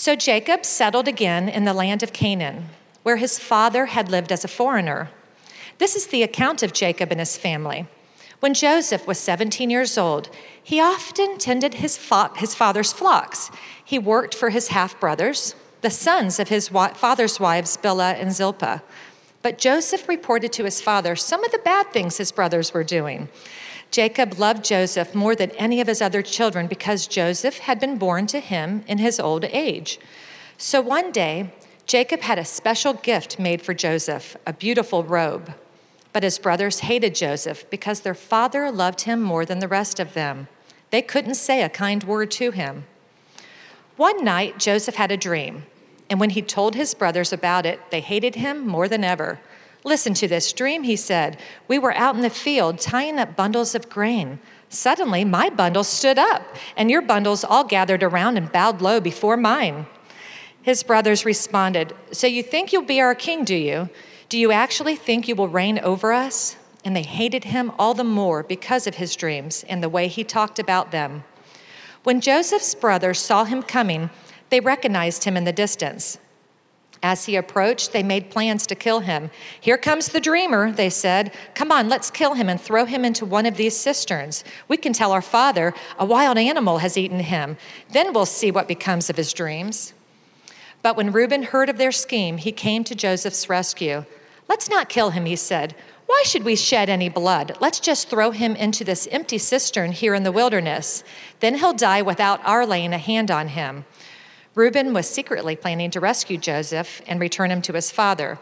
[0.00, 2.70] So Jacob settled again in the land of Canaan,
[3.02, 5.10] where his father had lived as a foreigner.
[5.76, 7.86] This is the account of Jacob and his family.
[8.40, 10.30] When Joseph was 17 years old,
[10.62, 13.50] he often tended his, fo- his father's flocks.
[13.84, 18.32] He worked for his half brothers, the sons of his wa- father's wives, Bilhah and
[18.32, 18.82] Zilpah.
[19.42, 23.28] But Joseph reported to his father some of the bad things his brothers were doing.
[23.90, 28.26] Jacob loved Joseph more than any of his other children because Joseph had been born
[28.28, 29.98] to him in his old age.
[30.58, 31.52] So one day,
[31.86, 35.54] Jacob had a special gift made for Joseph a beautiful robe.
[36.12, 40.14] But his brothers hated Joseph because their father loved him more than the rest of
[40.14, 40.48] them.
[40.90, 42.84] They couldn't say a kind word to him.
[43.96, 45.66] One night, Joseph had a dream,
[46.08, 49.40] and when he told his brothers about it, they hated him more than ever.
[49.84, 51.38] Listen to this dream, he said.
[51.66, 54.38] We were out in the field tying up bundles of grain.
[54.68, 56.42] Suddenly, my bundle stood up,
[56.76, 59.86] and your bundles all gathered around and bowed low before mine.
[60.62, 63.88] His brothers responded, So you think you'll be our king, do you?
[64.28, 66.56] Do you actually think you will reign over us?
[66.84, 70.22] And they hated him all the more because of his dreams and the way he
[70.22, 71.24] talked about them.
[72.04, 74.10] When Joseph's brothers saw him coming,
[74.50, 76.18] they recognized him in the distance.
[77.02, 79.30] As he approached, they made plans to kill him.
[79.58, 81.32] Here comes the dreamer, they said.
[81.54, 84.44] Come on, let's kill him and throw him into one of these cisterns.
[84.68, 87.56] We can tell our father a wild animal has eaten him.
[87.92, 89.94] Then we'll see what becomes of his dreams.
[90.82, 94.04] But when Reuben heard of their scheme, he came to Joseph's rescue.
[94.48, 95.74] Let's not kill him, he said.
[96.06, 97.56] Why should we shed any blood?
[97.60, 101.04] Let's just throw him into this empty cistern here in the wilderness.
[101.38, 103.84] Then he'll die without our laying a hand on him.
[104.54, 108.38] Reuben was secretly planning to rescue Joseph and return him to his father.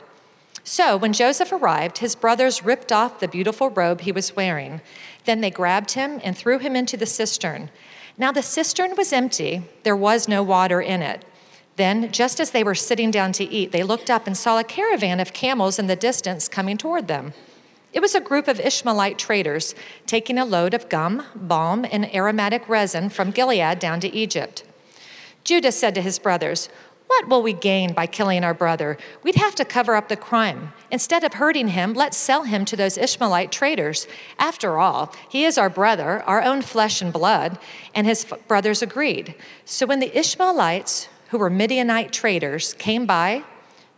[0.64, 4.80] So, when Joseph arrived, his brothers ripped off the beautiful robe he was wearing.
[5.24, 7.70] Then they grabbed him and threw him into the cistern.
[8.18, 11.24] Now, the cistern was empty, there was no water in it.
[11.76, 14.64] Then, just as they were sitting down to eat, they looked up and saw a
[14.64, 17.34] caravan of camels in the distance coming toward them.
[17.92, 19.74] It was a group of Ishmaelite traders
[20.04, 24.64] taking a load of gum, balm, and aromatic resin from Gilead down to Egypt.
[25.44, 26.68] Judah said to his brothers,
[27.06, 28.98] What will we gain by killing our brother?
[29.22, 30.72] We'd have to cover up the crime.
[30.90, 34.06] Instead of hurting him, let's sell him to those Ishmaelite traders.
[34.38, 37.58] After all, he is our brother, our own flesh and blood.
[37.94, 39.34] And his brothers agreed.
[39.64, 43.44] So when the Ishmaelites, who were Midianite traders, came by,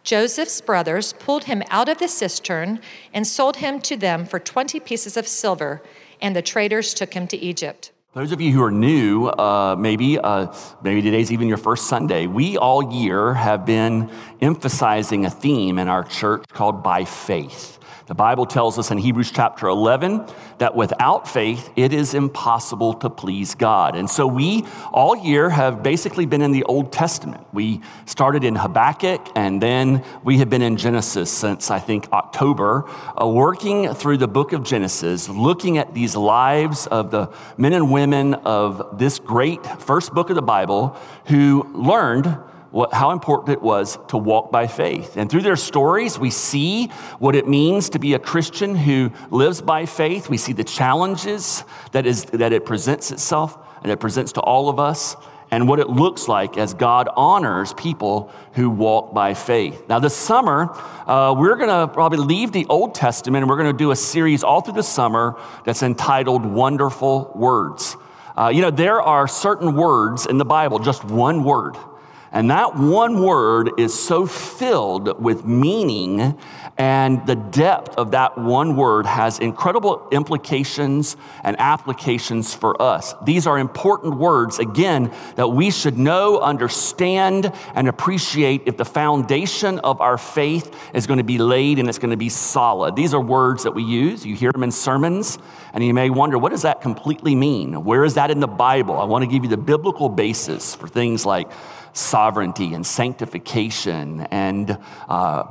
[0.02, 2.80] Joseph's brothers pulled him out of the cistern
[3.12, 5.82] and sold him to them for 20 pieces of silver,
[6.20, 7.92] and the traders took him to Egypt.
[8.12, 12.26] Those of you who are new, uh, maybe uh, maybe today's even your first Sunday.
[12.26, 14.10] We all year have been
[14.40, 17.78] emphasizing a theme in our church called by faith.
[18.10, 20.26] The Bible tells us in Hebrews chapter 11
[20.58, 23.94] that without faith, it is impossible to please God.
[23.94, 27.46] And so we all year have basically been in the Old Testament.
[27.52, 32.84] We started in Habakkuk and then we have been in Genesis since I think October,
[33.16, 37.92] uh, working through the book of Genesis, looking at these lives of the men and
[37.92, 42.36] women of this great first book of the Bible who learned
[42.70, 45.16] what, how important it was to walk by faith.
[45.16, 46.86] And through their stories, we see
[47.18, 50.28] what it means to be a Christian who lives by faith.
[50.28, 54.68] We see the challenges that, is, that it presents itself and it presents to all
[54.68, 55.16] of us,
[55.50, 59.88] and what it looks like as God honors people who walk by faith.
[59.88, 60.70] Now, this summer,
[61.06, 63.96] uh, we're going to probably leave the Old Testament and we're going to do a
[63.96, 67.96] series all through the summer that's entitled Wonderful Words.
[68.36, 71.76] Uh, you know, there are certain words in the Bible, just one word
[72.32, 76.38] and that one word is so filled with meaning,
[76.78, 83.14] and the depth of that one word has incredible implications and applications for us.
[83.24, 89.78] These are important words, again, that we should know, understand, and appreciate if the foundation
[89.80, 92.96] of our faith is going to be laid and it's going to be solid.
[92.96, 94.24] These are words that we use.
[94.24, 95.38] You hear them in sermons,
[95.74, 97.84] and you may wonder, what does that completely mean?
[97.84, 98.96] Where is that in the Bible?
[98.96, 101.50] I want to give you the biblical basis for things like
[101.92, 104.78] sovereignty and sanctification and
[105.08, 105.44] uh,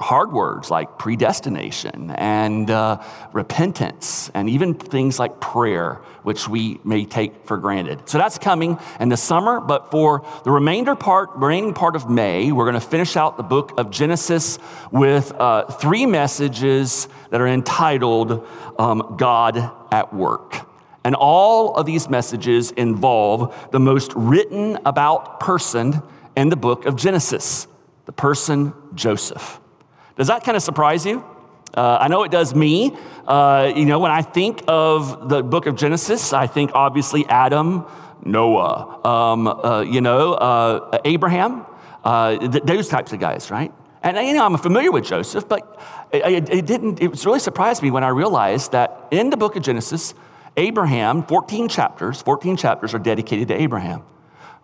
[0.00, 3.02] hard words like predestination and uh,
[3.32, 8.08] repentance and even things like prayer, which we may take for granted.
[8.08, 12.52] So that's coming in the summer, but for the remainder part, remaining part of May,
[12.52, 14.58] we're going to finish out the book of Genesis
[14.90, 18.46] with uh, three messages that are entitled
[18.78, 20.68] um, God at Work.
[21.04, 26.02] And all of these messages involve the most written about person
[26.36, 27.66] in the book of Genesis,
[28.06, 29.60] the person Joseph.
[30.16, 31.24] Does that kind of surprise you?
[31.74, 32.96] Uh, I know it does me.
[33.26, 37.86] Uh, you know, when I think of the book of Genesis, I think obviously Adam,
[38.24, 41.64] Noah, um, uh, you know, uh, Abraham,
[42.04, 43.72] uh, th- those types of guys, right?
[44.02, 45.80] And you know, I'm familiar with Joseph, but
[46.12, 49.62] it, it, didn't, it really surprised me when I realized that in the book of
[49.62, 50.14] Genesis,
[50.58, 54.02] Abraham, 14 chapters, 14 chapters are dedicated to Abraham.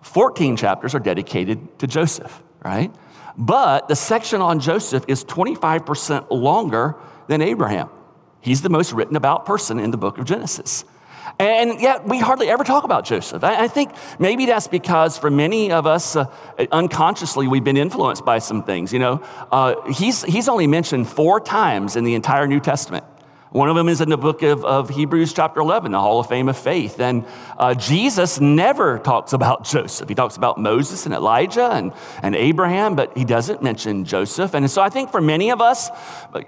[0.02, 2.93] 14 chapters are dedicated to Joseph, right?
[3.38, 6.96] But the section on Joseph is 25% longer
[7.29, 7.88] than Abraham.
[8.41, 10.85] He's the most written about person in the book of Genesis.
[11.38, 13.43] And yet, we hardly ever talk about Joseph.
[13.43, 16.26] I, think maybe that's because for many of us, uh,
[16.70, 18.93] unconsciously, we've been influenced by some things.
[18.93, 23.05] You know, uh, he's, he's only mentioned four times in the entire New Testament.
[23.54, 26.26] One of them is in the book of, of Hebrews, chapter 11, the Hall of
[26.26, 26.98] Fame of Faith.
[26.98, 27.24] And
[27.56, 30.08] uh, Jesus never talks about Joseph.
[30.08, 34.54] He talks about Moses and Elijah and, and Abraham, but he doesn't mention Joseph.
[34.54, 35.88] And so I think for many of us,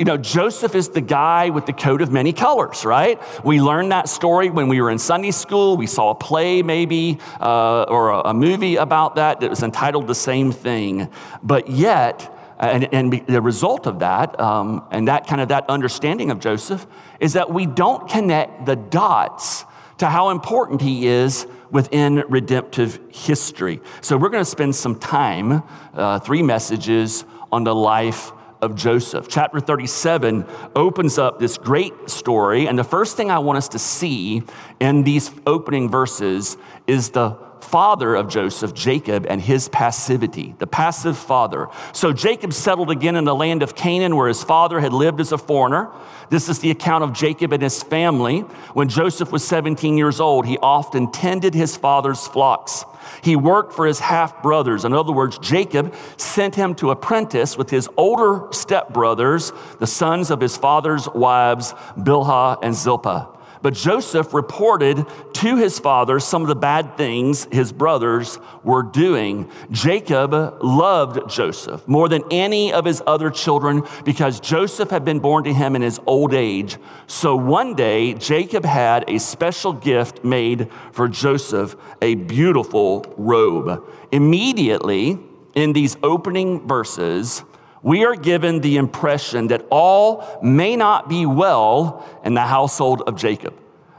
[0.00, 3.23] you know, Joseph is the guy with the coat of many colors, right?
[3.44, 5.76] We learned that story when we were in Sunday school.
[5.76, 10.09] We saw a play, maybe, uh, or a, a movie about that that was entitled
[10.09, 11.09] the same thing.
[11.41, 16.31] But yet, and, and, the result of that, um, and that kind of that understanding
[16.31, 16.87] of Joseph,
[17.20, 19.64] is that we don't connect the dots
[19.99, 23.81] to how important he is within redemptive history.
[24.00, 25.62] So we're going to spend some time,
[25.94, 28.32] uh, three messages on the life
[28.62, 29.29] of Joseph.
[29.29, 33.79] Chapter 37 opens up this great story, and the first thing I want us to
[33.79, 34.43] see
[34.81, 36.56] in these opening verses
[36.87, 37.37] is the
[37.67, 41.69] father of Joseph, Jacob, and his passivity, the passive father.
[41.93, 45.33] So Jacob settled again in the land of Canaan where his father had lived as
[45.33, 45.91] a foreigner.
[46.31, 48.41] This is the account of Jacob and his family.
[48.73, 52.85] When Joseph was 17 years old, he often tended his father's flocks.
[53.23, 54.85] He worked for his half brothers.
[54.85, 60.41] In other words, Jacob sent him to apprentice with his older stepbrothers, the sons of
[60.41, 63.36] his father's wives, Bilhah and Zilpah.
[63.62, 69.50] But Joseph reported to his father some of the bad things his brothers were doing.
[69.70, 70.32] Jacob
[70.62, 75.53] loved Joseph more than any of his other children because Joseph had been born to
[75.53, 76.79] him in his old age.
[77.06, 83.85] So one day, Jacob had a special gift made for Joseph, a beautiful robe.
[84.12, 85.19] Immediately,
[85.55, 87.43] in these opening verses,
[87.87, 93.15] we are given the impression that all may not be well in the household of
[93.15, 93.55] Jacob.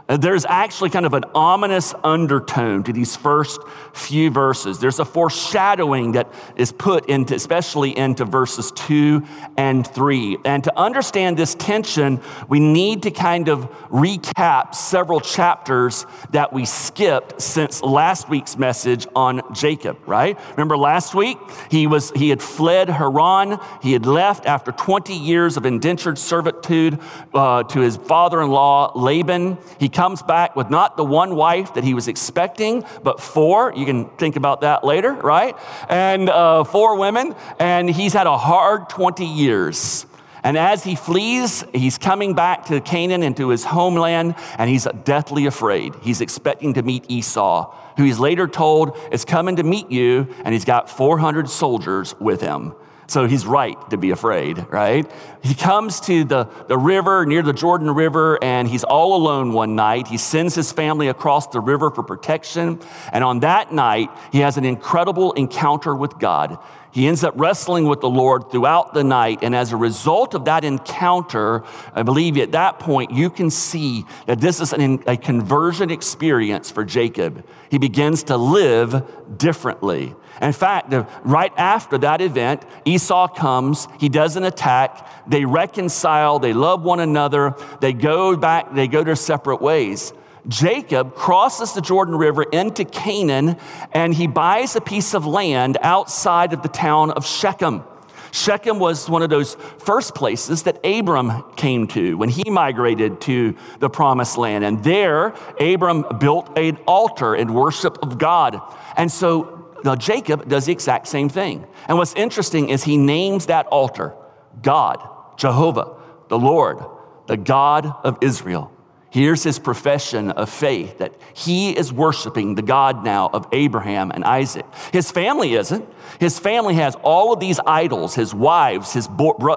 [0.07, 3.59] There's actually kind of an ominous undertone to these first
[3.92, 4.80] few verses.
[4.80, 9.25] There's a foreshadowing that is put into, especially into verses two
[9.57, 10.38] and three.
[10.45, 16.63] And to understand this tension, we need to kind of recap several chapters that we
[16.63, 20.39] skipped since last week's message on Jacob, right?
[20.51, 21.38] Remember last week,
[21.69, 23.60] he was, he had fled Haran.
[23.81, 26.98] He had left after 20 years of indentured servitude
[27.33, 29.57] uh, to his father-in-law, Laban.
[29.81, 33.74] He comes back with not the one wife that he was expecting, but four.
[33.76, 35.58] You can think about that later, right?
[35.90, 37.34] And uh, four women.
[37.58, 40.06] And he's had a hard 20 years.
[40.44, 44.88] And as he flees, he's coming back to Canaan and to his homeland, and he's
[45.04, 45.96] deathly afraid.
[46.04, 50.54] He's expecting to meet Esau, who he's later told is coming to meet you, and
[50.54, 52.76] he's got 400 soldiers with him.
[53.07, 55.09] So he's right to be afraid, right?
[55.42, 59.75] He comes to the, the river near the Jordan River and he's all alone one
[59.75, 60.09] night.
[60.09, 62.81] He sends his family across the river for protection.
[63.13, 66.59] And on that night, he has an incredible encounter with God.
[66.98, 69.44] He ends up wrestling with the Lord throughout the night.
[69.44, 71.63] And as a result of that encounter,
[71.94, 76.72] I believe at that point, you can see that this is an, a conversion experience
[76.72, 77.46] for Jacob.
[77.70, 79.06] He begins to live
[79.38, 80.16] differently.
[80.42, 80.92] In fact,
[81.24, 87.54] right after that event, Esau comes, he doesn't attack, they reconcile, they love one another,
[87.80, 90.13] they go back, they go their separate ways.
[90.48, 93.58] Jacob crosses the Jordan River into Canaan
[93.92, 97.84] and he buys a piece of land outside of the town of Shechem.
[98.32, 103.56] Shechem was one of those first places that Abram came to when he migrated to
[103.80, 104.63] the promised land.
[104.63, 108.62] And there, Abram built an altar in worship of God.
[108.96, 111.66] And so now, Jacob does the exact same thing.
[111.88, 114.13] And what's interesting is he names that altar
[114.62, 115.96] God, Jehovah,
[116.30, 116.80] the Lord,
[117.27, 118.72] the God of Israel.
[119.10, 124.24] Here's his profession of faith that he is worshiping the God now of Abraham and
[124.26, 124.66] Isaac.
[124.92, 125.88] His family isn't.
[126.20, 129.08] His family has all of these idols, his wives, his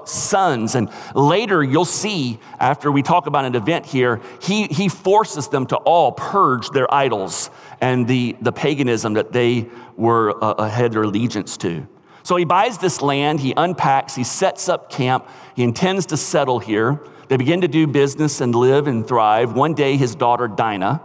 [0.05, 5.49] sons, and later you'll see, after we talk about an event here, he, he forces
[5.49, 7.49] them to all purge their idols
[7.81, 9.67] and the, the paganism that they
[9.97, 11.87] were uh, had their allegiance to.
[12.23, 16.59] So he buys this land, he unpacks, he sets up camp, he intends to settle
[16.59, 17.01] here.
[17.31, 19.53] They begin to do business and live and thrive.
[19.53, 21.01] One day, his daughter Dinah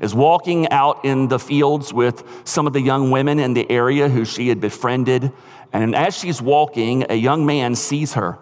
[0.00, 4.08] is walking out in the fields with some of the young women in the area
[4.08, 5.30] who she had befriended.
[5.70, 8.38] And as she's walking, a young man sees her.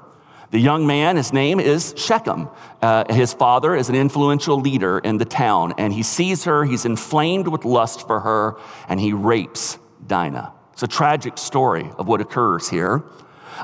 [0.52, 2.50] The young man, his name is Shechem.
[2.80, 6.84] Uh, his father is an influential leader in the town, and he sees her, he's
[6.84, 10.52] inflamed with lust for her, and he rapes Dinah.
[10.72, 13.02] It's a tragic story of what occurs here.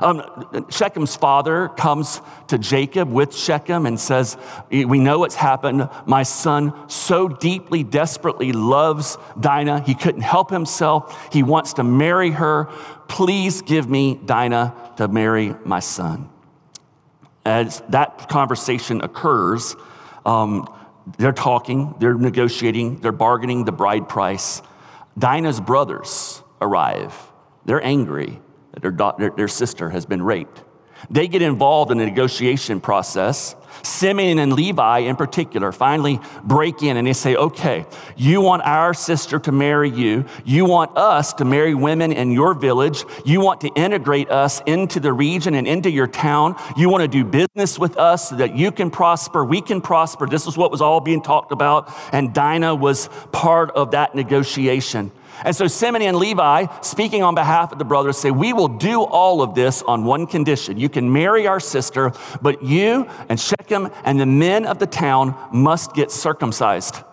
[0.01, 0.19] Um,
[0.69, 4.37] Shechem's father comes to Jacob with Shechem and says,
[4.69, 5.89] We know what's happened.
[6.05, 9.81] My son so deeply, desperately loves Dinah.
[9.81, 11.33] He couldn't help himself.
[11.33, 12.65] He wants to marry her.
[13.07, 16.29] Please give me Dinah to marry my son.
[17.45, 19.75] As that conversation occurs,
[20.25, 20.67] um,
[21.17, 24.61] they're talking, they're negotiating, they're bargaining the bride price.
[25.17, 27.15] Dinah's brothers arrive.
[27.65, 28.41] They're angry
[28.81, 30.63] their, daughter, their sister has been raped.
[31.09, 33.55] They get involved in the negotiation process.
[33.83, 38.93] Simeon and Levi, in particular, finally break in and they say, okay, you want our
[38.93, 40.25] sister to marry you.
[40.45, 43.03] You want us to marry women in your village.
[43.25, 46.55] You want to integrate us into the region and into your town.
[46.77, 50.25] You want to do business with us so that you can prosper, we can prosper.
[50.25, 51.93] This is what was all being talked about.
[52.13, 55.11] And Dinah was part of that negotiation.
[55.43, 59.01] And so Simeon and Levi, speaking on behalf of the brothers, say, We will do
[59.01, 60.77] all of this on one condition.
[60.77, 62.11] You can marry our sister,
[62.41, 67.03] but you and Shechem and the men of the town must get circumcised.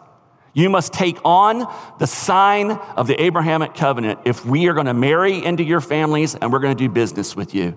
[0.54, 1.66] You must take on
[1.98, 6.34] the sign of the Abrahamic covenant if we are going to marry into your families
[6.34, 7.76] and we're going to do business with you.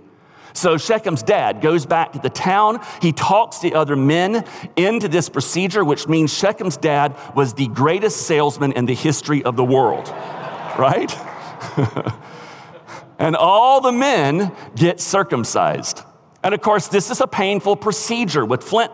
[0.55, 2.79] So Shechem's dad goes back to the town.
[3.01, 4.45] He talks the other men
[4.77, 9.57] into this procedure, which means Shechem's dad was the greatest salesman in the history of
[9.57, 10.07] the world,
[10.79, 11.13] right?
[13.19, 16.01] and all the men get circumcised.
[16.45, 18.91] And of course, this is a painful procedure with flint,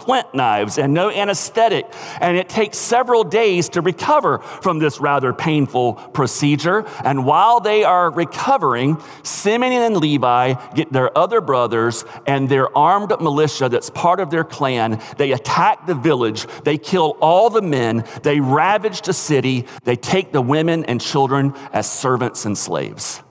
[0.00, 1.84] flint knives and no anesthetic.
[2.22, 6.86] And it takes several days to recover from this rather painful procedure.
[7.04, 13.12] And while they are recovering, Simeon and Levi get their other brothers and their armed
[13.20, 14.98] militia that's part of their clan.
[15.18, 16.46] They attack the village.
[16.64, 18.04] They kill all the men.
[18.22, 19.66] They ravage the city.
[19.84, 23.22] They take the women and children as servants and slaves.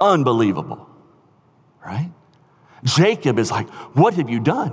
[0.00, 0.88] Unbelievable
[1.84, 2.10] right?
[2.84, 4.72] Jacob is like, What have you done?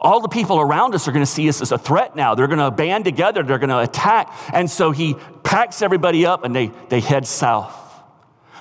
[0.00, 2.34] All the people around us are going to see us as a threat now.
[2.34, 4.32] They're going to band together, they're going to attack.
[4.52, 7.74] And so he packs everybody up and they, they head south.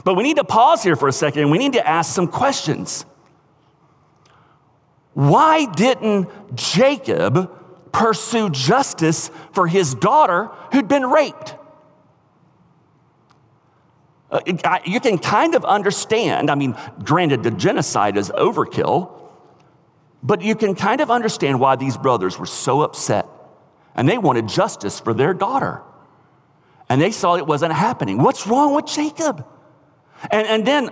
[0.03, 2.27] But we need to pause here for a second and we need to ask some
[2.27, 3.05] questions.
[5.13, 7.51] Why didn't Jacob
[7.91, 11.55] pursue justice for his daughter who'd been raped?
[14.29, 14.41] Uh,
[14.85, 19.11] you can kind of understand, I mean, granted, the genocide is overkill,
[20.21, 23.25] but you can kind of understand why these brothers were so upset
[23.95, 25.81] and they wanted justice for their daughter.
[26.89, 28.21] And they saw it wasn't happening.
[28.21, 29.45] What's wrong with Jacob?
[30.31, 30.89] And, and then,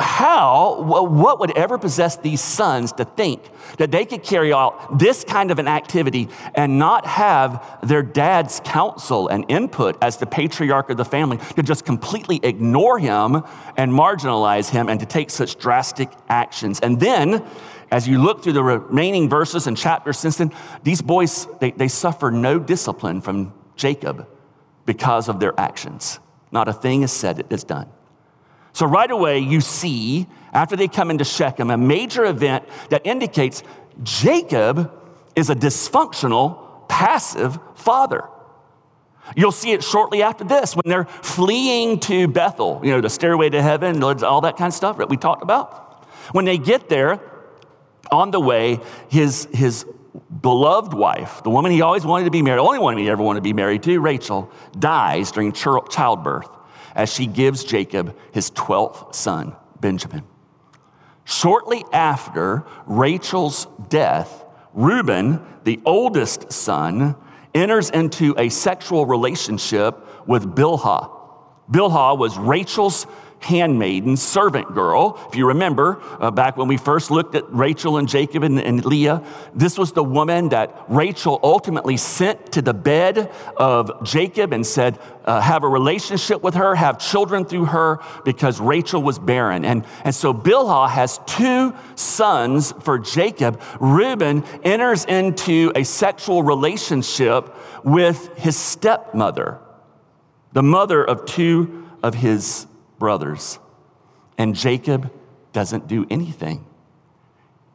[0.00, 3.42] how, what would ever possess these sons to think
[3.78, 8.60] that they could carry out this kind of an activity and not have their dad's
[8.64, 13.42] counsel and input as the patriarch of the family to just completely ignore him
[13.76, 16.80] and marginalize him and to take such drastic actions?
[16.80, 17.44] And then,
[17.90, 20.52] as you look through the remaining verses and chapters since then,
[20.84, 24.26] these boys, they, they suffer no discipline from Jacob
[24.86, 26.20] because of their actions.
[26.52, 27.88] Not a thing is said, it is done.
[28.78, 33.64] So, right away, you see, after they come into Shechem, a major event that indicates
[34.04, 34.92] Jacob
[35.34, 38.28] is a dysfunctional, passive father.
[39.34, 43.50] You'll see it shortly after this when they're fleeing to Bethel, you know, the stairway
[43.50, 46.04] to heaven, all that kind of stuff that we talked about.
[46.30, 47.18] When they get there,
[48.12, 49.86] on the way, his, his
[50.40, 53.24] beloved wife, the woman he always wanted to be married, the only one he ever
[53.24, 56.48] wanted to be married to, Rachel, dies during childbirth
[56.98, 60.24] as she gives Jacob his 12th son, Benjamin.
[61.24, 67.14] Shortly after Rachel's death, Reuben, the oldest son,
[67.54, 71.10] enters into a sexual relationship with Bilhah.
[71.70, 73.06] Bilhah was Rachel's
[73.40, 75.24] handmaiden, servant girl.
[75.28, 78.84] If you remember, uh, back when we first looked at Rachel and Jacob and, and,
[78.84, 79.22] Leah,
[79.54, 84.98] this was the woman that Rachel ultimately sent to the bed of Jacob and said,
[85.24, 89.64] uh, have a relationship with her, have children through her, because Rachel was barren.
[89.64, 93.60] And, and so Bilhah has two sons for Jacob.
[93.78, 97.54] Reuben enters into a sexual relationship
[97.84, 99.58] with his stepmother,
[100.52, 102.66] the mother of two of his
[102.98, 103.58] brothers.
[104.36, 105.12] And Jacob
[105.52, 106.64] doesn't do anything.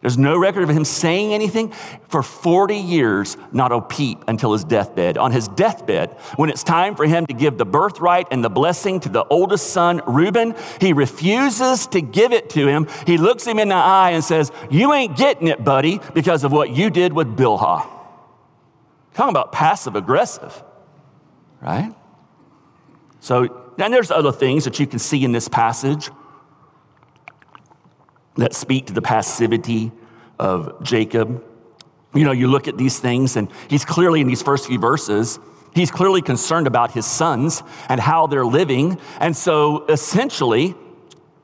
[0.04, 1.72] There's no record of him saying anything
[2.10, 5.18] for 40 years, not a peep until his deathbed.
[5.18, 9.00] On his deathbed, when it's time for him to give the birthright and the blessing
[9.00, 12.90] to the oldest son, Reuben, he refuses to give it to him.
[13.08, 16.52] He looks him in the eye and says, You ain't getting it, buddy, because of
[16.52, 17.88] what you did with Bilhah.
[19.14, 20.62] Talking about passive aggressive,
[21.62, 21.96] right?
[23.22, 26.10] So, and there's other things that you can see in this passage
[28.36, 29.92] that speak to the passivity
[30.40, 31.44] of Jacob.
[32.14, 35.40] You know, you look at these things, and he's clearly in these first few verses,
[35.74, 39.00] he's clearly concerned about his sons and how they're living.
[39.20, 40.76] And so essentially,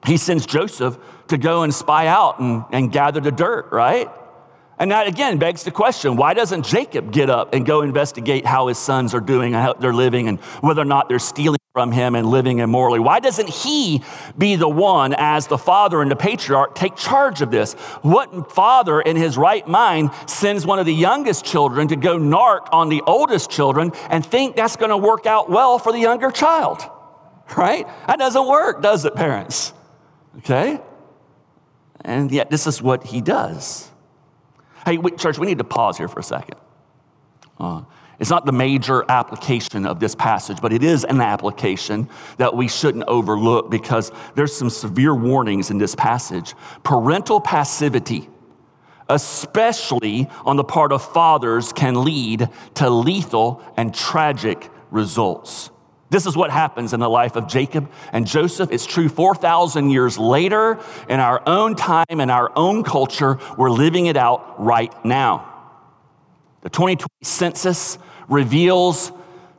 [0.05, 4.09] he sends Joseph to go and spy out and, and gather the dirt, right?
[4.79, 8.67] And that again begs the question why doesn't Jacob get up and go investigate how
[8.67, 11.91] his sons are doing and how they're living and whether or not they're stealing from
[11.91, 12.99] him and living immorally?
[12.99, 14.01] Why doesn't he
[14.37, 17.73] be the one, as the father and the patriarch, take charge of this?
[18.01, 22.69] What father in his right mind sends one of the youngest children to go narc
[22.71, 26.31] on the oldest children and think that's going to work out well for the younger
[26.31, 26.81] child?
[27.57, 27.85] Right?
[28.07, 29.73] That doesn't work, does it, parents?
[30.37, 30.79] Okay?
[32.01, 33.88] And yet, this is what he does.
[34.85, 36.57] Hey, church, we need to pause here for a second.
[37.59, 37.83] Uh,
[38.19, 42.67] it's not the major application of this passage, but it is an application that we
[42.67, 46.53] shouldn't overlook because there's some severe warnings in this passage.
[46.83, 48.29] Parental passivity,
[49.07, 55.71] especially on the part of fathers, can lead to lethal and tragic results.
[56.09, 58.71] This is what happens in the life of Jacob and Joseph.
[58.71, 63.37] It's true 4,000 years later in our own time, in our own culture.
[63.57, 65.45] We're living it out right now.
[66.61, 67.97] The 2020 census
[68.27, 69.11] reveals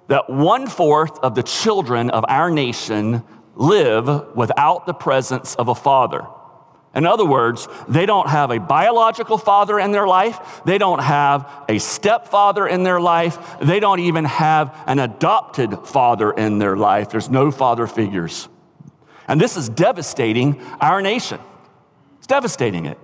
[0.09, 3.23] that one fourth of the children of our nation
[3.55, 6.27] live without the presence of a father.
[6.95, 10.63] In other words, they don't have a biological father in their life.
[10.65, 13.39] They don't have a stepfather in their life.
[13.63, 17.11] They don't even have an adopted father in their life.
[17.11, 18.49] There's no father figures.
[19.29, 21.39] And this is devastating our nation.
[22.19, 22.99] It's devastating it.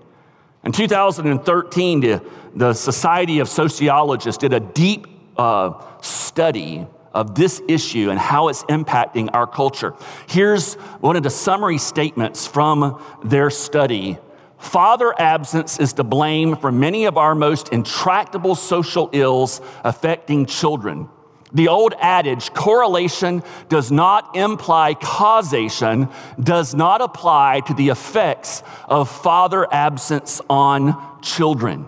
[0.64, 2.24] In 2013, the,
[2.56, 5.06] the Society of Sociologists did a deep
[5.36, 9.94] uh, study of this issue and how it's impacting our culture.
[10.28, 14.18] Here's one of the summary statements from their study.
[14.58, 21.08] Father absence is to blame for many of our most intractable social ills affecting children.
[21.54, 29.08] The old adage, correlation does not imply causation, does not apply to the effects of
[29.08, 31.86] father absence on children.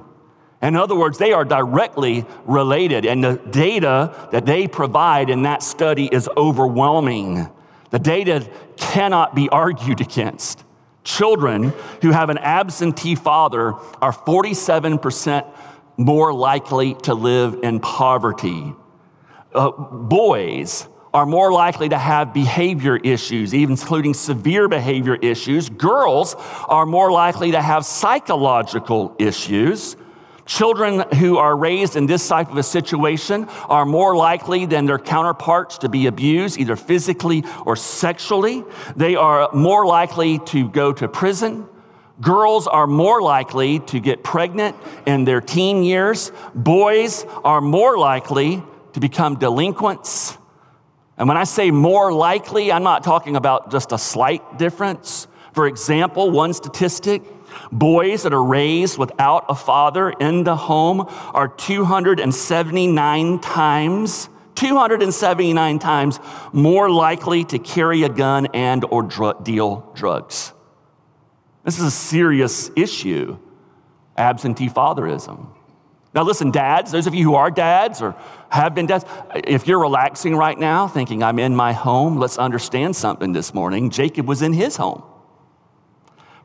[0.61, 5.63] In other words, they are directly related, and the data that they provide in that
[5.63, 7.49] study is overwhelming.
[7.91, 10.65] The data cannot be argued against.
[11.05, 15.47] Children who have an absentee father are 47%
[15.97, 18.75] more likely to live in poverty.
[19.55, 25.69] Uh, boys are more likely to have behavior issues, even including severe behavior issues.
[25.69, 26.37] Girls
[26.69, 29.97] are more likely to have psychological issues.
[30.49, 34.99] Children who are raised in this type of a situation are more likely than their
[34.99, 38.65] counterparts to be abused, either physically or sexually.
[38.97, 41.69] They are more likely to go to prison.
[42.23, 46.33] Girls are more likely to get pregnant in their teen years.
[46.55, 48.63] Boys are more likely
[48.95, 50.39] to become delinquents.
[51.19, 55.29] And when I say more likely, I'm not talking about just a slight difference.
[55.53, 57.23] For example, one statistic
[57.73, 66.19] Boys that are raised without a father in the home are 279 times 279 times
[66.53, 70.53] more likely to carry a gun and or dr- deal drugs.
[71.65, 73.39] This is a serious issue,
[74.17, 75.55] absentee fatherism.
[76.13, 78.17] Now, listen, dads, those of you who are dads or
[78.49, 82.97] have been dads, if you're relaxing right now thinking, I'm in my home, let's understand
[82.97, 83.91] something this morning.
[83.91, 85.05] Jacob was in his home.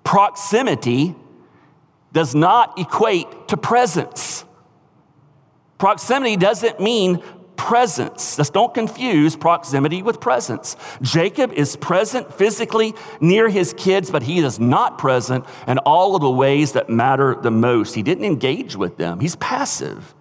[0.03, 1.15] Proximity
[2.11, 4.45] does not equate to presence.
[5.77, 7.21] Proximity doesn't mean
[7.55, 8.37] presence.
[8.37, 10.75] Just don't confuse proximity with presence.
[11.01, 16.21] Jacob is present physically near his kids, but he is not present in all of
[16.21, 17.95] the ways that matter the most.
[17.95, 20.13] He didn't engage with them, he's passive.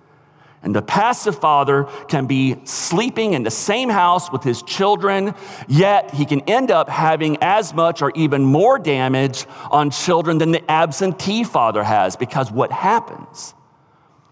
[0.62, 5.34] And the passive father can be sleeping in the same house with his children,
[5.66, 10.52] yet he can end up having as much or even more damage on children than
[10.52, 12.14] the absentee father has.
[12.14, 13.54] Because what happens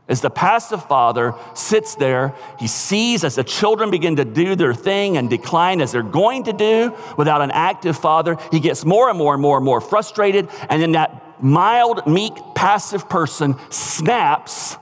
[0.07, 4.75] is the passive father sits there, he sees as the children begin to do their
[4.75, 9.09] thing and decline as they're going to do without an active father, he gets more
[9.09, 14.77] and more and more and more frustrated, and then that mild, meek, passive person snaps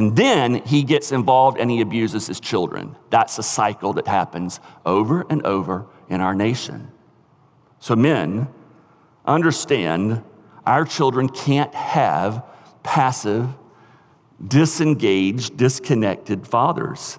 [0.00, 2.96] and then he gets involved and he abuses his children.
[3.10, 6.90] That's a cycle that happens over and over in our nation.
[7.80, 8.48] So, men,
[9.26, 10.24] understand
[10.64, 12.42] our children can't have
[12.82, 13.50] passive,
[14.42, 17.18] disengaged, disconnected fathers.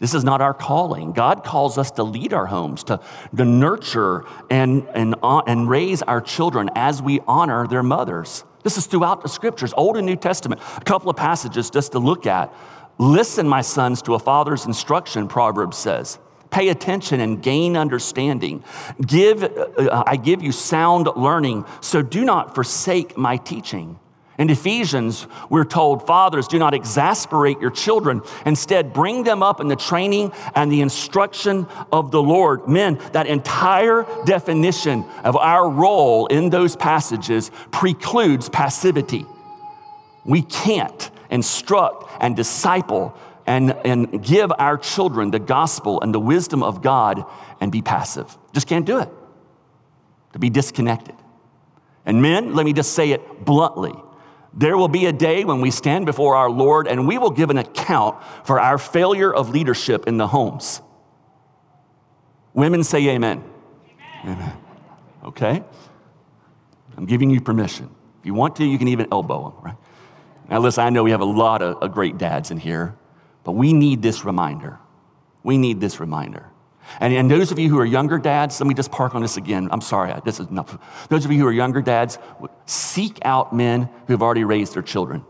[0.00, 1.12] This is not our calling.
[1.12, 2.98] God calls us to lead our homes, to,
[3.36, 8.42] to nurture and, and, and raise our children as we honor their mothers.
[8.66, 10.60] This is throughout the scriptures, Old and New Testament.
[10.76, 12.52] A couple of passages just to look at.
[12.98, 16.18] Listen, my sons, to a father's instruction, Proverbs says.
[16.50, 18.64] Pay attention and gain understanding.
[19.06, 24.00] Give, uh, I give you sound learning, so do not forsake my teaching.
[24.38, 28.20] In Ephesians, we're told, Fathers, do not exasperate your children.
[28.44, 32.68] Instead, bring them up in the training and the instruction of the Lord.
[32.68, 39.24] Men, that entire definition of our role in those passages precludes passivity.
[40.26, 46.62] We can't instruct and disciple and, and give our children the gospel and the wisdom
[46.62, 47.24] of God
[47.58, 48.36] and be passive.
[48.52, 49.08] Just can't do it.
[50.34, 51.14] To be disconnected.
[52.04, 53.94] And men, let me just say it bluntly
[54.56, 57.50] there will be a day when we stand before our Lord and we will give
[57.50, 60.80] an account for our failure of leadership in the homes.
[62.54, 63.44] Women say amen.
[64.24, 64.34] Amen.
[64.34, 64.56] amen.
[65.24, 65.62] Okay?
[66.96, 67.90] I'm giving you permission.
[68.20, 69.76] If you want to, you can even elbow them, right?
[70.48, 72.96] Now, listen, I know we have a lot of, of great dads in here,
[73.44, 74.78] but we need this reminder.
[75.42, 76.46] We need this reminder.
[77.00, 79.36] And, and those of you who are younger dads, let me just park on this
[79.36, 79.68] again.
[79.70, 80.78] I'm sorry, this is enough.
[81.08, 82.18] Those of you who are younger dads,
[82.66, 85.24] seek out men who have already raised their children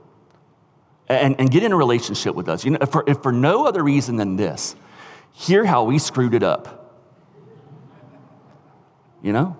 [1.08, 2.64] and, and get in a relationship with us.
[2.64, 4.76] You know, if for, if for no other reason than this,
[5.32, 6.94] hear how we screwed it up.
[9.22, 9.56] You know,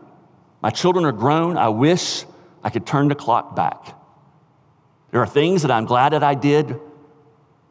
[0.62, 1.56] my children are grown.
[1.56, 2.24] I wish
[2.62, 3.94] I could turn the clock back.
[5.10, 6.78] There are things that I'm glad that I did,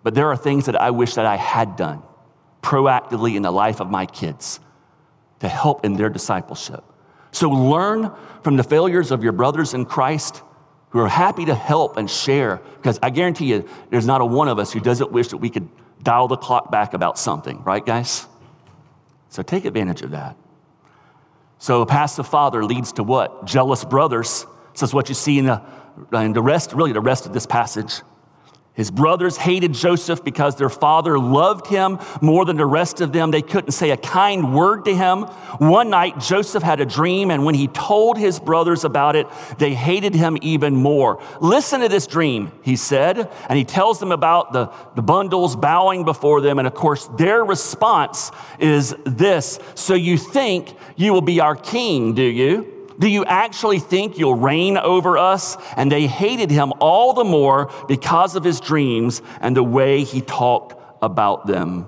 [0.04, 2.02] but there are things that I wish that I had done
[2.66, 4.60] proactively in the life of my kids
[5.40, 6.84] to help in their discipleship.
[7.32, 8.12] So learn
[8.44, 10.42] from the failures of your brothers in Christ
[10.90, 14.48] who are happy to help and share, because I guarantee you, there's not a one
[14.48, 15.70] of us who doesn't wish that we could
[16.02, 18.26] dial the clock back about something, right, guys?
[19.30, 20.36] So take advantage of that.
[21.60, 23.46] So a passive father leads to what?
[23.46, 24.48] Jealous brothers.
[24.82, 25.62] Is what you see in the,
[26.12, 28.02] in the rest, really the rest of this passage.
[28.76, 33.32] His brothers hated Joseph because their father loved him more than the rest of them.
[33.32, 35.22] They couldn't say a kind word to him.
[35.60, 39.74] One night, Joseph had a dream, and when he told his brothers about it, they
[39.74, 41.22] hated him even more.
[41.40, 46.04] Listen to this dream, he said, and he tells them about the, the bundles bowing
[46.04, 46.60] before them.
[46.60, 52.14] And of course, their response is this So you think you will be our king,
[52.14, 52.75] do you?
[53.00, 55.58] Do you actually think you'll reign over us?
[55.76, 60.22] And they hated him all the more because of his dreams and the way he
[60.22, 61.88] talked about them.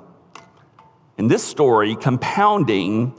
[1.18, 3.14] In this story, compounding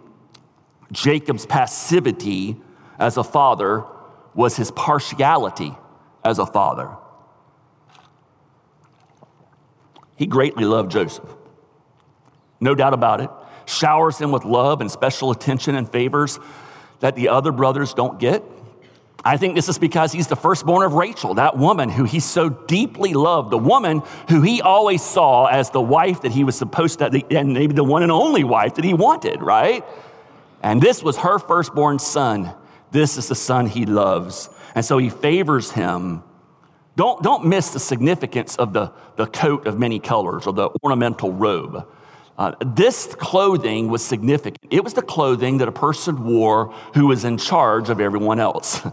[0.93, 2.61] Jacob's passivity
[2.99, 3.85] as a father
[4.35, 5.75] was his partiality
[6.25, 6.91] as a father.
[10.17, 11.29] He greatly loved Joseph.
[12.61, 13.31] No doubt about it.
[13.67, 16.39] Showers him with love and special attention and favors
[17.01, 18.43] that the other brothers don't get?
[19.25, 22.49] I think this is because he's the firstborn of Rachel, that woman who he so
[22.49, 27.01] deeply loved, the woman who he always saw as the wife that he was supposed
[27.01, 29.85] to, and maybe the one and only wife that he wanted, right?
[30.63, 32.55] And this was her firstborn son.
[32.93, 34.51] This is the son he loves.
[34.75, 36.23] And so he favors him.
[36.97, 41.33] Don't, don't miss the significance of the, the coat of many colors or the ornamental
[41.33, 41.87] robe.
[42.39, 44.73] Uh, this clothing was significant.
[44.73, 48.81] It was the clothing that a person wore who was in charge of everyone else.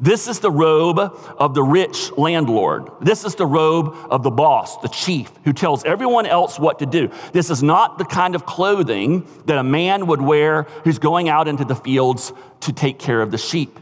[0.00, 2.90] This is the robe of the rich landlord.
[3.00, 6.86] This is the robe of the boss, the chief, who tells everyone else what to
[6.86, 7.08] do.
[7.32, 11.46] This is not the kind of clothing that a man would wear who's going out
[11.46, 13.78] into the fields to take care of the sheep.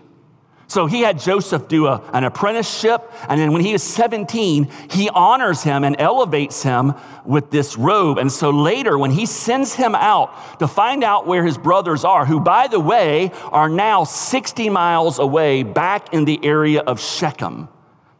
[0.70, 5.08] So he had Joseph do a, an apprenticeship, and then when he was 17, he
[5.08, 8.18] honors him and elevates him with this robe.
[8.18, 12.24] And so later, when he sends him out to find out where his brothers are,
[12.24, 17.68] who, by the way, are now 60 miles away back in the area of Shechem.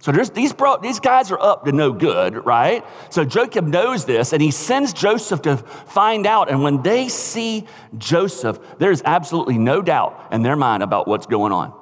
[0.01, 2.85] So these, bro, these guys are up to no good, right?
[3.11, 6.51] So Jacob knows this, and he sends Joseph to find out.
[6.51, 11.53] And when they see Joseph, there's absolutely no doubt in their mind about what's going
[11.53, 11.80] on.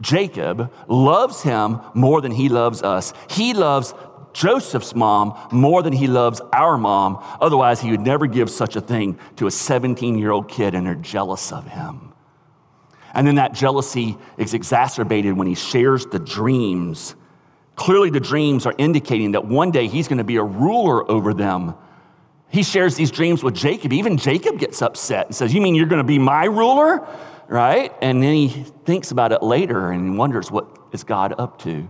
[0.00, 3.12] Jacob loves him more than he loves us.
[3.28, 3.94] He loves
[4.32, 7.22] Joseph's mom more than he loves our mom.
[7.40, 10.86] Otherwise, he would never give such a thing to a 17 year old kid, and
[10.86, 12.12] they're jealous of him.
[13.14, 17.16] And then that jealousy is exacerbated when he shares the dreams.
[17.74, 21.32] Clearly, the dreams are indicating that one day he's going to be a ruler over
[21.32, 21.74] them.
[22.50, 23.92] He shares these dreams with Jacob.
[23.92, 27.06] Even Jacob gets upset and says, You mean you're going to be my ruler?
[27.48, 27.92] Right?
[28.02, 28.48] And then he
[28.84, 31.88] thinks about it later and wonders what is God up to.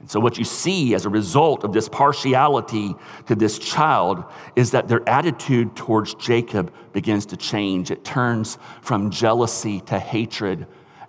[0.00, 2.94] And so, what you see as a result of this partiality
[3.26, 4.24] to this child
[4.54, 7.90] is that their attitude towards Jacob begins to change.
[7.90, 10.66] It turns from jealousy to hatred,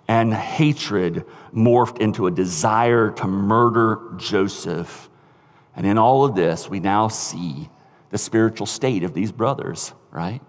[0.08, 5.10] and hatred morphed into a desire to murder Joseph.
[5.76, 7.68] And in all of this, we now see
[8.10, 10.40] the spiritual state of these brothers, right?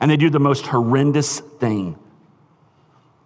[0.00, 1.98] And they do the most horrendous thing.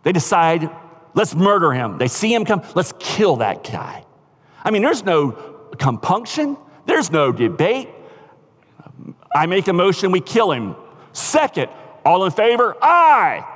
[0.03, 0.71] They decide,
[1.15, 1.99] let's murder him.
[1.99, 4.05] They see him come, let's kill that guy.
[4.65, 5.33] I mean, there's no
[5.79, 7.89] compunction, there's no debate.
[9.35, 10.75] I make a motion, we kill him.
[11.13, 11.69] Second,
[12.05, 12.77] all in favor?
[12.83, 13.47] Aye.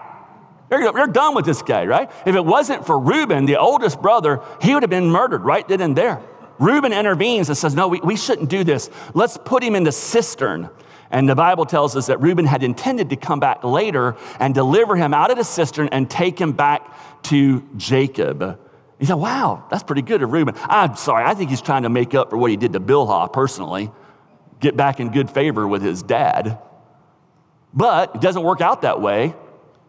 [0.71, 2.11] They're, they're done with this guy, right?
[2.27, 5.81] If it wasn't for Reuben, the oldest brother, he would have been murdered right then
[5.81, 6.21] and there.
[6.59, 8.89] Reuben intervenes and says, No, we, we shouldn't do this.
[9.13, 10.71] Let's put him in the cistern.
[11.11, 14.97] And the Bible tells us that Reuben had intended to come back later and deliver
[14.97, 18.59] him out of the cistern and take him back to Jacob.
[18.99, 20.55] He said, Wow, that's pretty good of Reuben.
[20.65, 23.33] I'm sorry, I think he's trying to make up for what he did to Bilhah
[23.33, 23.91] personally,
[24.61, 26.59] get back in good favor with his dad.
[27.73, 29.35] But it doesn't work out that way.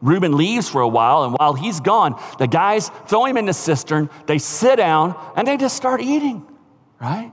[0.01, 3.53] Reuben leaves for a while, and while he's gone, the guys throw him in the
[3.53, 6.45] cistern, they sit down, and they just start eating,
[6.99, 7.31] right?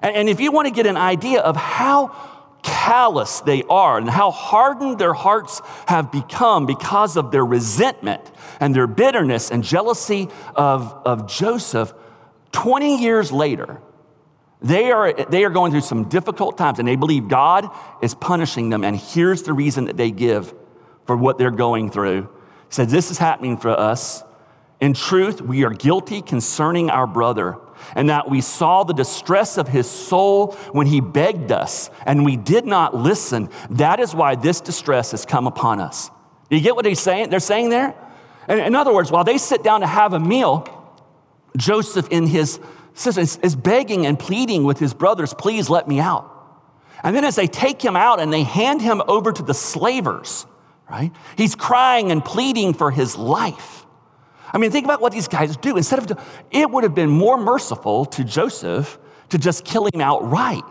[0.00, 2.14] And, and if you want to get an idea of how
[2.62, 8.74] callous they are and how hardened their hearts have become because of their resentment and
[8.74, 11.92] their bitterness and jealousy of, of Joseph,
[12.52, 13.80] 20 years later,
[14.60, 17.68] they are, they are going through some difficult times and they believe God
[18.02, 18.82] is punishing them.
[18.82, 20.52] And here's the reason that they give
[21.06, 22.22] for what they're going through.
[22.22, 22.28] He
[22.74, 24.22] said, This is happening for us.
[24.80, 27.56] In truth, we are guilty concerning our brother,
[27.94, 32.36] and that we saw the distress of his soul when he begged us, and we
[32.36, 33.48] did not listen.
[33.70, 36.10] That is why this distress has come upon us.
[36.50, 37.30] Do you get what he's saying?
[37.30, 37.94] They're saying there?
[38.48, 40.66] In other words, while they sit down to have a meal,
[41.56, 42.58] Joseph in his
[42.94, 46.34] cistern is begging and pleading with his brothers, please let me out.
[47.02, 50.46] And then as they take him out and they hand him over to the slavers,
[50.90, 51.12] right?
[51.36, 53.84] He's crying and pleading for his life.
[54.58, 55.76] I mean, think about what these guys do.
[55.76, 56.18] Instead of,
[56.50, 60.64] it would have been more merciful to Joseph to just kill him outright.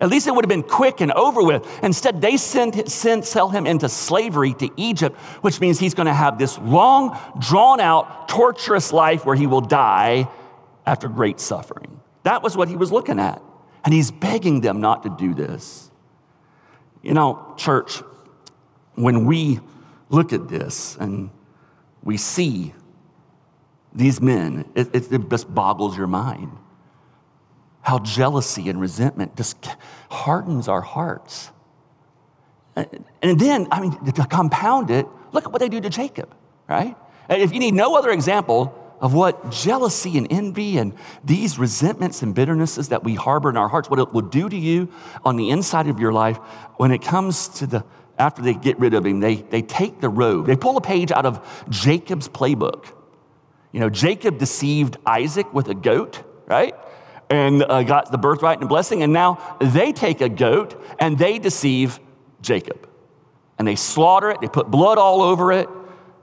[0.00, 1.66] At least it would have been quick and over with.
[1.82, 6.14] Instead, they send, send, sell him into slavery to Egypt, which means he's going to
[6.14, 10.28] have this long, drawn out, torturous life where he will die
[10.86, 12.00] after great suffering.
[12.22, 13.42] That was what he was looking at.
[13.84, 15.90] And he's begging them not to do this.
[17.02, 18.00] You know, church,
[18.94, 19.58] when we
[20.08, 21.30] look at this and
[22.02, 22.74] we see
[23.92, 26.52] these men, it, it, it just boggles your mind
[27.82, 29.56] how jealousy and resentment just
[30.10, 31.50] hardens our hearts.
[32.76, 36.34] And then, I mean, to compound it, look at what they do to Jacob,
[36.68, 36.96] right?
[37.28, 42.34] If you need no other example of what jealousy and envy and these resentments and
[42.34, 44.92] bitternesses that we harbor in our hearts, what it will do to you
[45.24, 46.36] on the inside of your life
[46.76, 47.84] when it comes to the,
[48.20, 51.10] after they get rid of him, they, they take the robe, they pull a page
[51.10, 52.86] out of Jacob's playbook.
[53.72, 56.74] You know, Jacob deceived Isaac with a goat, right?
[57.30, 59.02] and uh, got the birthright and blessing.
[59.02, 62.00] And now they take a goat and they deceive
[62.42, 62.88] Jacob.
[63.58, 65.68] And they slaughter it, they put blood all over it,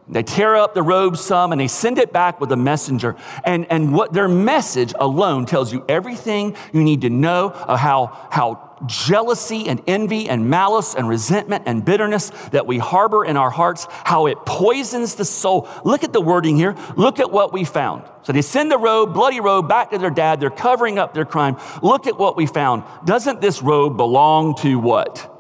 [0.10, 3.16] they tear up the robe some, and they send it back with a messenger.
[3.46, 8.28] And, and what their message alone tells you everything you need to know of how,
[8.32, 13.50] how jealousy and envy and malice and resentment and bitterness that we harbor in our
[13.50, 15.68] hearts, how it poisons the soul.
[15.84, 16.76] Look at the wording here.
[16.96, 18.04] Look at what we found.
[18.24, 20.40] So they send the robe, bloody robe, back to their dad.
[20.40, 21.58] They're covering up their crime.
[21.82, 22.84] Look at what we found.
[23.06, 25.34] Doesn't this robe belong to what?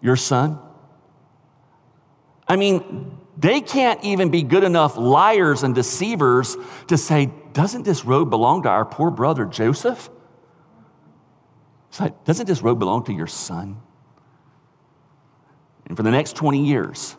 [0.00, 0.58] Your son?
[2.46, 6.56] I mean, they can't even be good enough liars and deceivers
[6.88, 10.10] to say, doesn't this robe belong to our poor brother Joseph?
[11.98, 13.76] It's like, doesn't this robe belong to your son?
[15.86, 17.16] And for the next 20 years,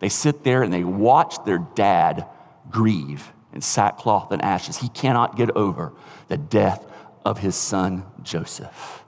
[0.00, 2.26] they sit there and they watch their dad
[2.70, 4.76] grieve in sackcloth and ashes.
[4.76, 5.94] He cannot get over
[6.28, 6.84] the death
[7.24, 9.02] of his son Joseph.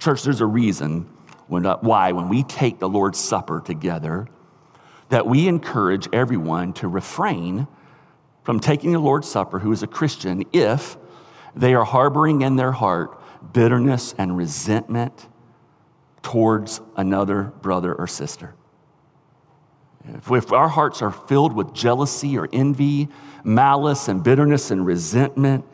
[0.00, 1.02] Church, there's a reason
[1.46, 4.26] when, uh, why, when we take the Lord's Supper together,
[5.10, 7.68] that we encourage everyone to refrain
[8.42, 10.96] from taking the Lord's Supper who is a Christian if
[11.54, 13.20] they are harboring in their heart
[13.52, 15.28] bitterness and resentment
[16.22, 18.54] towards another brother or sister.
[20.30, 23.08] if our hearts are filled with jealousy or envy,
[23.42, 25.64] malice and bitterness and resentment,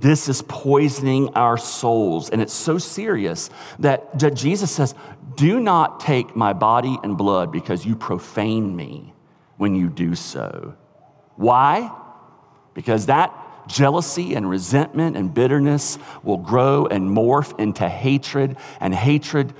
[0.00, 2.30] this is poisoning our souls.
[2.30, 4.94] And it's so serious that, that Jesus says,
[5.34, 9.12] Do not take my body and blood because you profane me
[9.56, 10.74] when you do so.
[11.36, 11.90] Why?
[12.74, 13.34] Because that
[13.66, 18.56] jealousy and resentment and bitterness will grow and morph into hatred.
[18.80, 19.54] And hatred,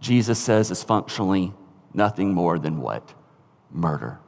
[0.00, 1.52] Jesus says, is functionally
[1.92, 3.14] nothing more than what?
[3.70, 4.18] Murder.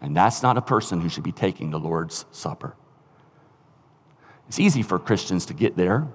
[0.00, 2.74] And that's not a person who should be taking the Lord's Supper.
[4.48, 6.08] It's easy for Christians to get there.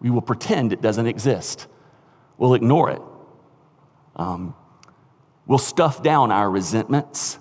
[0.00, 1.66] We will pretend it doesn't exist,
[2.38, 3.02] we'll ignore it.
[4.16, 4.54] Um,
[5.46, 7.38] we'll stuff down our resentments.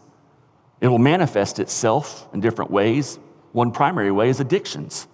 [0.81, 3.19] It will manifest itself in different ways.
[3.51, 5.07] One primary way is addictions.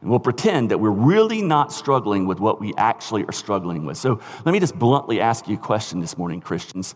[0.00, 3.98] And we'll pretend that we're really not struggling with what we actually are struggling with.
[3.98, 6.94] So let me just bluntly ask you a question this morning, Christians.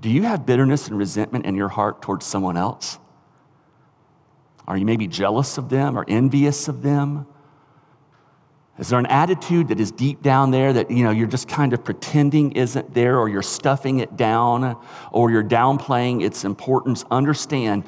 [0.00, 2.98] Do you have bitterness and resentment in your heart towards someone else?
[4.66, 7.26] Are you maybe jealous of them or envious of them?
[8.78, 11.72] Is there an attitude that is deep down there that you know you're just kind
[11.72, 14.76] of pretending isn't there or you're stuffing it down
[15.10, 17.04] or you're downplaying its importance?
[17.10, 17.84] Understand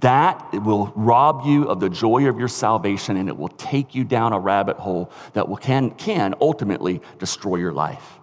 [0.00, 3.94] that it will rob you of the joy of your salvation and it will take
[3.94, 8.20] you down a rabbit hole that will, can, can ultimately destroy your life.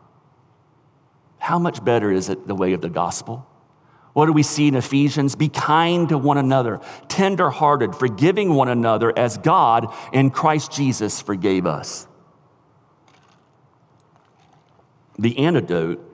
[1.40, 3.48] How much better is it the way of the gospel?
[4.14, 5.36] What do we see in Ephesians?
[5.36, 11.66] Be kind to one another, tenderhearted, forgiving one another as God in Christ Jesus forgave
[11.66, 12.08] us.
[15.20, 16.08] The antidote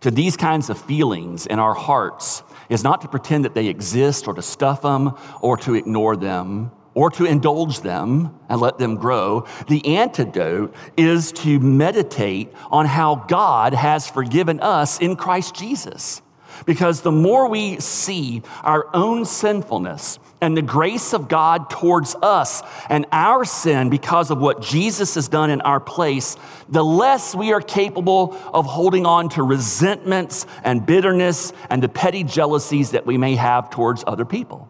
[0.00, 4.28] to these kinds of feelings in our hearts is not to pretend that they exist
[4.28, 8.96] or to stuff them or to ignore them, or to indulge them and let them
[8.96, 9.46] grow.
[9.68, 16.22] The antidote is to meditate on how God has forgiven us in Christ Jesus.
[16.66, 22.62] Because the more we see our own sinfulness and the grace of God towards us
[22.88, 26.36] and our sin because of what Jesus has done in our place,
[26.68, 32.24] the less we are capable of holding on to resentments and bitterness and the petty
[32.24, 34.68] jealousies that we may have towards other people.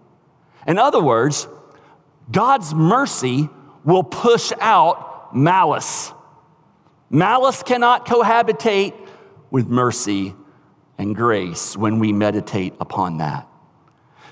[0.67, 1.49] In other words,
[2.31, 3.49] God's mercy
[3.85, 6.13] will push out malice.
[7.11, 8.95] Malice cannot cohabitate
[9.51, 10.35] with mercy
[10.99, 13.48] and grace when we meditate upon that.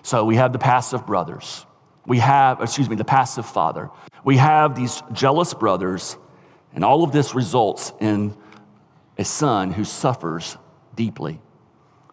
[0.06, 1.66] So we have the passive brothers.
[2.06, 3.90] We have, excuse me, the passive father.
[4.22, 6.16] We have these jealous brothers,
[6.72, 8.36] and all of this results in
[9.18, 10.58] a son who suffers
[10.94, 11.40] deeply.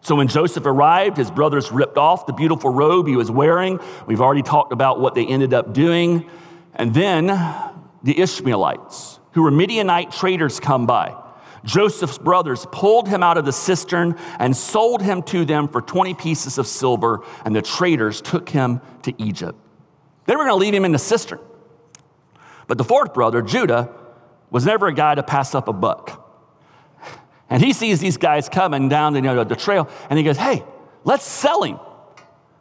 [0.00, 3.78] So when Joseph arrived, his brothers ripped off the beautiful robe he was wearing.
[4.08, 6.28] We've already talked about what they ended up doing.
[6.74, 7.26] And then
[8.02, 11.14] the Ishmaelites, who were Midianite traders, come by.
[11.64, 16.14] Joseph's brothers pulled him out of the cistern and sold him to them for 20
[16.14, 19.58] pieces of silver, and the traders took him to Egypt.
[20.26, 21.40] They were going to leave him in the cistern.
[22.66, 23.90] But the fourth brother, Judah,
[24.50, 26.20] was never a guy to pass up a buck.
[27.50, 30.36] And he sees these guys coming down the, you know, the trail, and he goes,
[30.36, 30.64] Hey,
[31.04, 31.78] let's sell him.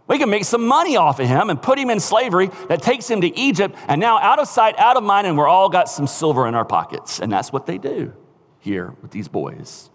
[0.08, 3.10] We can make some money off of him and put him in slavery that takes
[3.10, 5.88] him to Egypt, and now out of sight, out of mind, and we're all got
[5.88, 7.20] some silver in our pockets.
[7.20, 8.14] And that's what they do
[8.64, 9.90] here with these boys.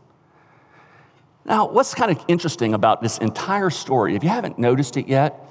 [1.44, 5.42] Now, what's kind of interesting about this entire story, if you haven't noticed it yet,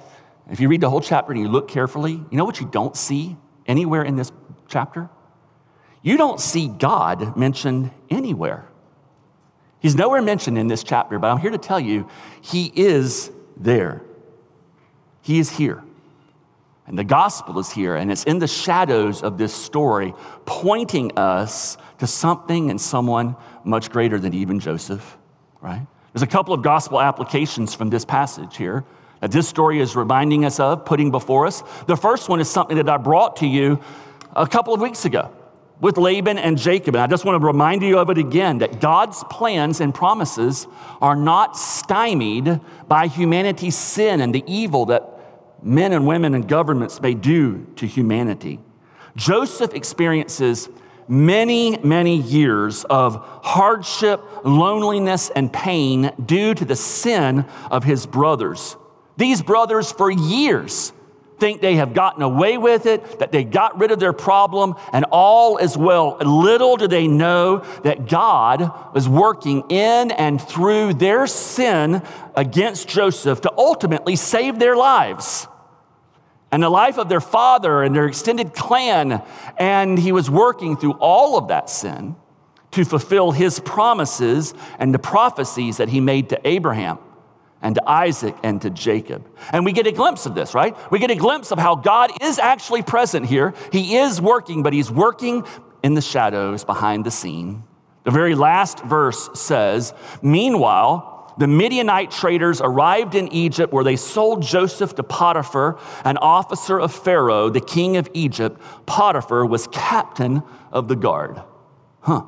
[0.50, 2.96] if you read the whole chapter and you look carefully, you know what you don't
[2.96, 4.32] see anywhere in this
[4.68, 5.10] chapter?
[6.04, 8.66] You don't see God mentioned anywhere.
[9.80, 12.08] He's nowhere mentioned in this chapter, but I'm here to tell you,
[12.42, 14.04] he is there.
[15.22, 15.84] He is here.
[16.88, 20.14] And the gospel is here, and it's in the shadows of this story,
[20.46, 25.18] pointing us to something and someone much greater than even Joseph,
[25.62, 25.86] right?
[26.14, 28.86] There's a couple of gospel applications from this passage here
[29.20, 31.62] that this story is reminding us of, putting before us.
[31.88, 33.82] The first one is something that I brought to you
[34.36, 35.34] a couple of weeks ago
[35.82, 36.96] with Laban and Jacob.
[36.96, 40.68] And I just want to remind you of it again that God's plans and promises
[41.02, 45.17] are not stymied by humanity's sin and the evil that
[45.68, 48.60] men and women and governments may do to humanity.
[49.16, 50.70] Joseph experiences
[51.08, 58.76] many, many years of hardship, loneliness, and pain due to the sin of his brothers.
[59.18, 60.94] These brothers, for years,
[61.40, 65.06] think they have gotten away with it, that they got rid of their problem, and
[65.12, 66.18] all is well.
[66.18, 72.02] Little do they know that God was working in and through their sin
[72.36, 75.48] against Joseph to ultimately save their lives
[76.52, 79.22] and the life of their father and their extended clan.
[79.58, 82.16] And he was working through all of that sin
[82.72, 87.00] to fulfill his promises and the prophecies that he made to Abraham
[87.62, 89.28] and to Isaac and to Jacob.
[89.52, 90.76] And we get a glimpse of this, right?
[90.92, 93.54] We get a glimpse of how God is actually present here.
[93.72, 95.44] He is working, but he's working
[95.84, 97.64] in the shadows behind the scene.
[98.04, 104.42] The very last verse says, Meanwhile, the Midianite traders arrived in Egypt where they sold
[104.42, 108.60] Joseph to Potiphar, an officer of Pharaoh, the king of Egypt.
[108.86, 111.42] Potiphar was captain of the guard.
[112.02, 112.24] Huh.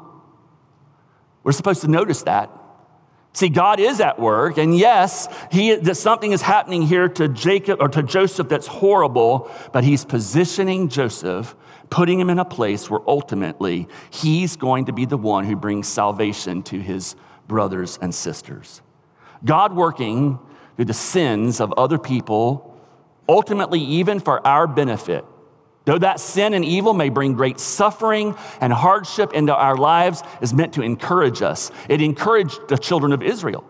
[1.43, 2.51] We're supposed to notice that.
[3.33, 7.87] See, God is at work, and yes, he, something is happening here to Jacob or
[7.89, 11.55] to Joseph that's horrible, but he's positioning Joseph,
[11.89, 15.87] putting him in a place where ultimately he's going to be the one who brings
[15.87, 17.15] salvation to his
[17.47, 18.81] brothers and sisters.
[19.43, 20.39] God working
[20.75, 22.77] through the sins of other people,
[23.27, 25.25] ultimately, even for our benefit.
[25.85, 30.53] Though that sin and evil may bring great suffering and hardship into our lives, is
[30.53, 31.71] meant to encourage us.
[31.87, 33.63] It encouraged the children of Israel.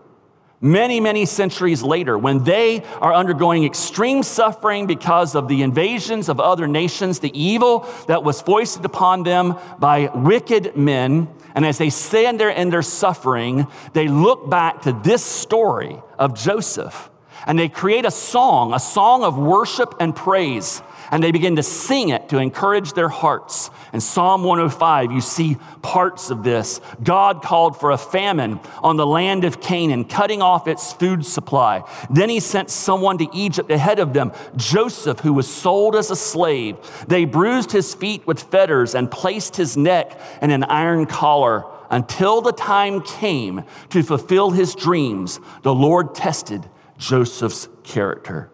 [0.62, 6.38] Many, many centuries later, when they are undergoing extreme suffering because of the invasions of
[6.38, 11.88] other nations, the evil that was foisted upon them by wicked men, and as they
[11.88, 17.10] stand there in their suffering, they look back to this story of Joseph
[17.46, 21.62] and they create a song, a song of worship and praise and they begin to
[21.62, 23.70] sing it to encourage their hearts.
[23.92, 26.80] In Psalm 105, you see parts of this.
[27.02, 31.82] God called for a famine on the land of Canaan, cutting off its food supply.
[32.08, 36.16] Then he sent someone to Egypt ahead of them, Joseph, who was sold as a
[36.16, 36.76] slave.
[37.08, 41.64] They bruised his feet with fetters and placed his neck in an iron collar.
[41.90, 48.48] Until the time came to fulfill his dreams, the Lord tested Joseph's character.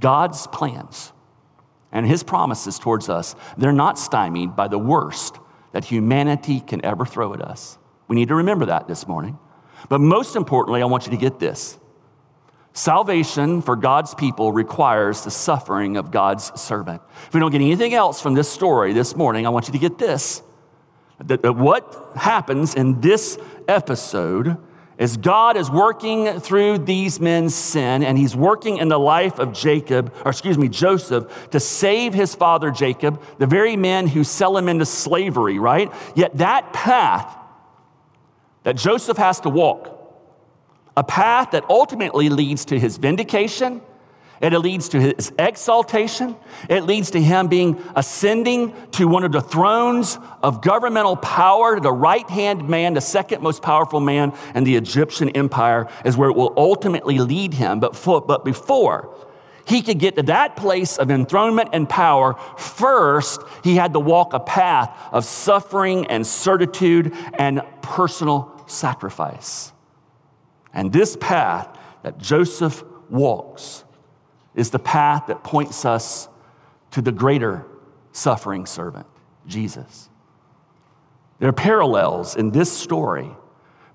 [0.00, 1.12] God's plans
[1.94, 5.38] and his promises towards us, they're not stymied by the worst
[5.72, 7.78] that humanity can ever throw at us.
[8.08, 9.38] We need to remember that this morning.
[9.88, 11.78] But most importantly, I want you to get this.
[12.72, 17.00] Salvation for God's people requires the suffering of God's servant.
[17.28, 19.78] If we don't get anything else from this story this morning, I want you to
[19.78, 20.42] get this.
[21.20, 23.38] That what happens in this
[23.68, 24.56] episode
[24.98, 29.52] as God is working through these men's sin, and he's working in the life of
[29.52, 34.56] Jacob, or excuse me, Joseph, to save his father Jacob, the very men who sell
[34.56, 35.92] him into slavery, right?
[36.14, 37.36] Yet that path
[38.62, 39.90] that Joseph has to walk,
[40.96, 43.82] a path that ultimately leads to his vindication
[44.40, 46.36] it leads to his exaltation.
[46.68, 51.78] It leads to him being ascending to one of the thrones of governmental power.
[51.80, 56.30] The right hand man, the second most powerful man in the Egyptian empire, is where
[56.30, 57.80] it will ultimately lead him.
[57.80, 59.14] But, for, but before
[59.66, 64.34] he could get to that place of enthronement and power, first he had to walk
[64.34, 69.72] a path of suffering and certitude and personal sacrifice.
[70.72, 73.83] And this path that Joseph walks
[74.54, 76.28] is the path that points us
[76.92, 77.66] to the greater
[78.12, 79.06] suffering servant,
[79.46, 80.08] Jesus.
[81.40, 83.30] There are parallels in this story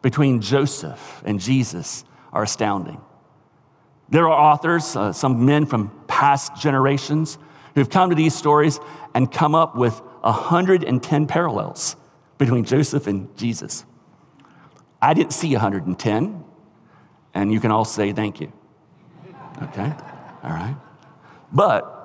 [0.02, 2.04] between Joseph and Jesus
[2.34, 3.02] are astounding.
[4.10, 7.38] There are authors, uh, some men from past generations,
[7.76, 8.80] who've come to these stories
[9.14, 11.96] and come up with 110 parallels
[12.38, 13.86] between Joseph and Jesus.
[15.02, 16.44] I didn't see 110,
[17.34, 18.52] and you can all say thank you.
[19.62, 19.94] Okay?
[20.44, 20.76] All right?
[21.52, 21.96] But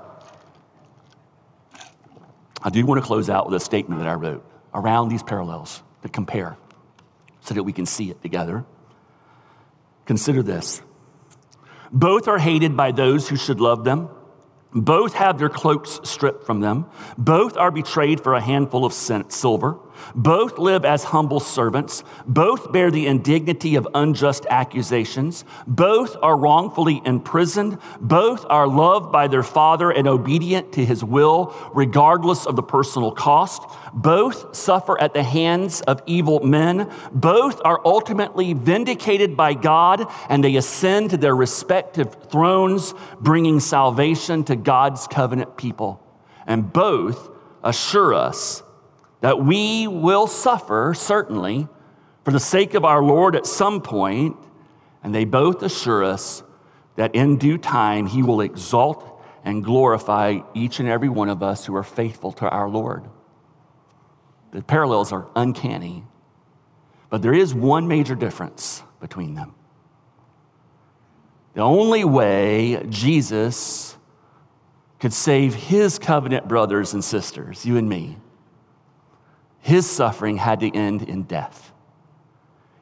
[2.62, 5.82] I do want to close out with a statement that I wrote around these parallels
[6.02, 6.56] to compare
[7.40, 8.64] so that we can see it together.
[10.06, 10.82] Consider this
[11.94, 14.08] both are hated by those who should love them.
[14.72, 16.86] Both have their cloaks stripped from them.
[17.16, 19.78] Both are betrayed for a handful of silver.
[20.14, 22.02] Both live as humble servants.
[22.26, 25.44] Both bear the indignity of unjust accusations.
[25.66, 27.78] Both are wrongfully imprisoned.
[28.00, 33.12] Both are loved by their father and obedient to his will, regardless of the personal
[33.12, 33.62] cost.
[33.92, 36.90] Both suffer at the hands of evil men.
[37.12, 44.44] Both are ultimately vindicated by God and they ascend to their respective thrones, bringing salvation
[44.44, 46.00] to God's covenant people.
[46.46, 47.30] And both
[47.62, 48.63] assure us
[49.24, 51.66] that we will suffer, certainly,
[52.26, 54.36] for the sake of our Lord at some point,
[55.02, 56.42] and they both assure us
[56.96, 61.64] that in due time he will exalt and glorify each and every one of us
[61.64, 63.08] who are faithful to our Lord.
[64.50, 66.04] The parallels are uncanny,
[67.08, 69.54] but there is one major difference between them.
[71.54, 73.96] The only way Jesus
[75.00, 78.18] could save his covenant brothers and sisters, you and me,
[79.64, 81.72] his suffering had to end in death.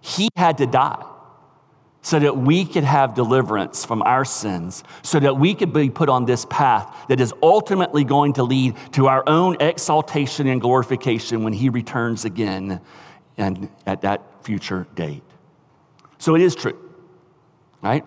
[0.00, 1.00] He had to die
[2.00, 6.08] so that we could have deliverance from our sins, so that we could be put
[6.08, 11.44] on this path that is ultimately going to lead to our own exaltation and glorification
[11.44, 12.80] when He returns again
[13.38, 15.22] and at that future date.
[16.18, 16.76] So it is true,
[17.80, 18.04] right?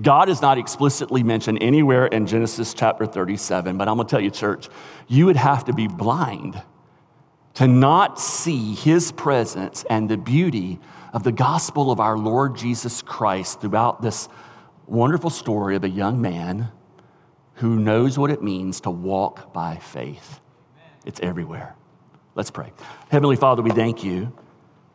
[0.00, 4.30] God is not explicitly mentioned anywhere in Genesis chapter 37, but I'm gonna tell you,
[4.30, 4.70] church,
[5.08, 6.62] you would have to be blind
[7.54, 10.78] to not see His presence and the beauty
[11.12, 14.28] of the gospel of our Lord Jesus Christ throughout this
[14.86, 16.70] wonderful story of a young man
[17.54, 20.40] who knows what it means to walk by faith.
[21.04, 21.76] It's everywhere.
[22.34, 22.72] Let's pray.
[23.10, 24.32] Heavenly Father, we thank you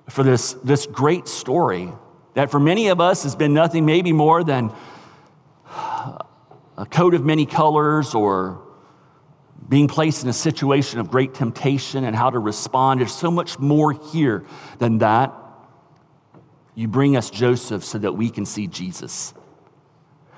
[0.10, 1.91] for this, this great story
[2.34, 4.72] that for many of us has been nothing maybe more than
[6.78, 8.66] a coat of many colors or
[9.70, 12.99] being placed in a situation of great temptation and how to respond.
[12.99, 14.45] There's so much more here
[14.80, 15.34] than that.
[16.76, 19.34] You bring us Joseph so that we can see Jesus.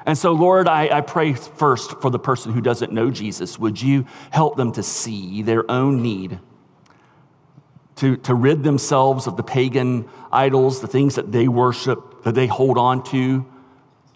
[0.06, 3.60] And so, Lord, I, I, pray first for the person who doesn't know Jesus.
[3.60, 6.40] Would you help them to see their own need,
[7.98, 12.48] to, to rid themselves of the pagan idols, the things that they worship, that they
[12.48, 13.46] hold on to,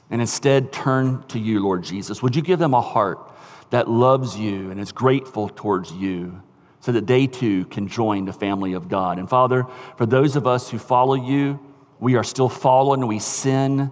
[0.09, 2.23] and instead turn to you, Lord Jesus?
[2.23, 3.32] Would you give them a heart
[3.73, 6.43] that loves you and is grateful towards you?
[6.79, 9.17] So that they too can join the family of God.
[9.17, 9.65] And Father,
[9.97, 11.59] for those of us who follow you,
[11.99, 13.89] we are still fallen, we sin.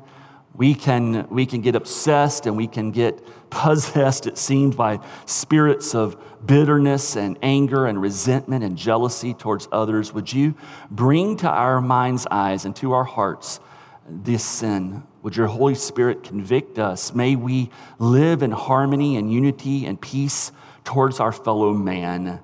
[0.53, 5.95] We can, we can get obsessed and we can get possessed, it seems, by spirits
[5.95, 6.15] of
[6.45, 10.13] bitterness and anger and resentment and jealousy towards others.
[10.13, 10.53] Would you
[10.91, 13.59] bring to our mind's eyes and to our hearts
[14.07, 15.01] this sin?
[15.23, 17.13] Would your Holy Spirit convict us?
[17.13, 17.69] May we
[17.99, 20.51] live in harmony and unity and peace
[20.83, 22.39] towards our fellow man.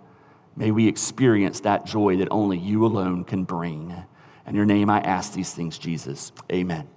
[0.55, 3.95] May we experience that joy that only you alone can bring.
[4.45, 6.32] In your name, I ask these things, Jesus.
[6.51, 6.88] Amen.